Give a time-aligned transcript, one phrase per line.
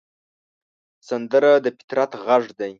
[1.07, 2.69] سندره د فطرت غږ دی